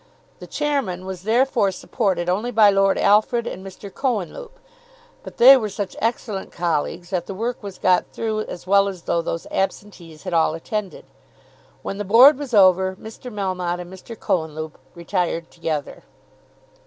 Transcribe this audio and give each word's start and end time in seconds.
The 0.39 0.47
chairman 0.47 1.05
was 1.05 1.21
therefore 1.21 1.71
supported 1.71 2.27
only 2.27 2.49
by 2.49 2.71
Lord 2.71 2.97
Alfred 2.97 3.45
and 3.45 3.63
Mr. 3.63 3.93
Cohenlupe. 3.93 4.57
But 5.21 5.37
they 5.37 5.55
were 5.55 5.69
such 5.69 5.95
excellent 6.01 6.51
colleagues 6.51 7.11
that 7.11 7.27
the 7.27 7.35
work 7.35 7.61
was 7.61 7.77
got 7.77 8.07
through 8.11 8.39
as 8.45 8.65
well 8.65 8.87
as 8.87 9.03
though 9.03 9.21
those 9.21 9.45
absentees 9.51 10.23
had 10.23 10.33
all 10.33 10.55
attended. 10.55 11.05
When 11.83 11.99
the 11.99 12.03
Board 12.03 12.39
was 12.39 12.55
over 12.55 12.95
Mr. 12.95 13.31
Melmotte 13.31 13.79
and 13.79 13.93
Mr. 13.93 14.17
Cohenlupe 14.19 14.79
retired 14.95 15.51
together. 15.51 16.01